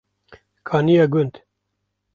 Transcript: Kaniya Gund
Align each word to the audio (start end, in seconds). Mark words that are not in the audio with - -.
Kaniya 0.67 1.05
Gund 1.11 1.33